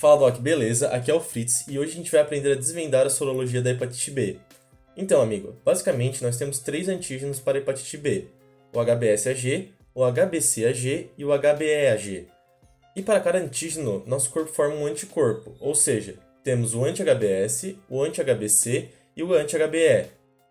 [0.00, 0.88] Fala Doc, beleza?
[0.88, 3.68] Aqui é o Fritz e hoje a gente vai aprender a desvendar a sorologia da
[3.68, 4.38] hepatite B.
[4.96, 8.28] Então, amigo, basicamente nós temos três antígenos para a hepatite B:
[8.72, 12.28] o HBsAg, o HBcAg e o HBeAg.
[12.96, 18.02] E para cada antígeno, nosso corpo forma um anticorpo, ou seja, temos o anti-HBs, o
[18.02, 20.06] anti-HBc e o anti-HBe.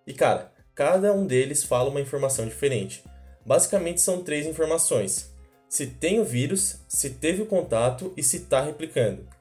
[0.05, 3.04] E cara, cada um deles fala uma informação diferente.
[3.43, 5.34] Basicamente são três informações:
[5.68, 9.38] se tem o vírus, se teve o contato e se está replicando.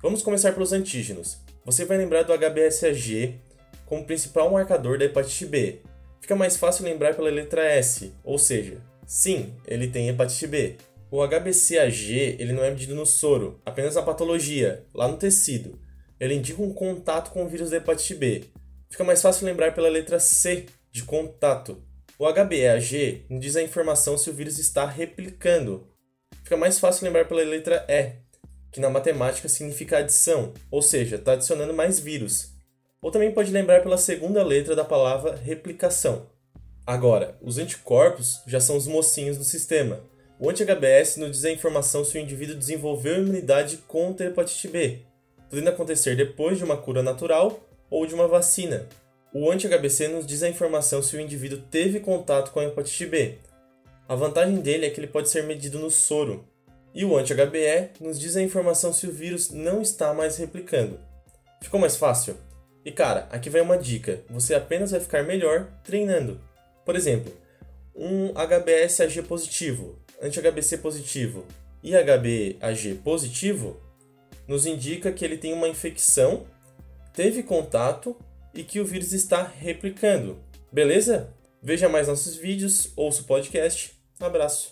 [0.00, 1.38] Vamos começar pelos antígenos.
[1.64, 3.40] Você vai lembrar do HBsAg
[3.84, 5.80] como principal marcador da hepatite B.
[6.20, 10.76] Fica mais fácil lembrar pela letra S, ou seja, sim, ele tem hepatite B.
[11.10, 15.80] O HBcAg ele não é medido no soro, apenas na patologia, lá no tecido.
[16.20, 18.44] Ele indica um contato com o vírus da hepatite B.
[18.88, 21.82] Fica mais fácil lembrar pela letra C, de contato.
[22.16, 25.88] O HBeAg diz a informação se o vírus está replicando.
[26.44, 28.27] Fica mais fácil lembrar pela letra E,
[28.70, 32.52] que na matemática significa adição, ou seja, está adicionando mais vírus.
[33.00, 36.26] Ou também pode lembrar pela segunda letra da palavra replicação.
[36.86, 40.00] Agora, os anticorpos já são os mocinhos do sistema.
[40.40, 45.00] O anti-HBS nos diz a informação se o indivíduo desenvolveu imunidade contra a hepatite B,
[45.50, 48.88] podendo acontecer depois de uma cura natural ou de uma vacina.
[49.32, 53.38] O anti-HBC nos diz a informação se o indivíduo teve contato com a hepatite B.
[54.08, 56.48] A vantagem dele é que ele pode ser medido no soro,
[56.94, 60.98] e o anti-HBE nos diz a informação se o vírus não está mais replicando.
[61.60, 62.36] Ficou mais fácil?
[62.84, 66.40] E cara, aqui vai uma dica: você apenas vai ficar melhor treinando.
[66.84, 67.32] Por exemplo,
[67.94, 71.44] um HBsAg positivo, anti-HBC positivo
[71.82, 73.80] e HBAg positivo
[74.46, 76.46] nos indica que ele tem uma infecção,
[77.12, 78.16] teve contato
[78.54, 80.38] e que o vírus está replicando.
[80.72, 81.28] Beleza?
[81.62, 83.92] Veja mais nossos vídeos, ouça o podcast.
[84.18, 84.66] Abraço!